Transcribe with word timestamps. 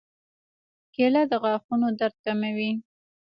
کېله 0.93 1.21
د 1.31 1.33
غاښونو 1.43 1.87
درد 1.99 2.15
کموي. 2.25 2.71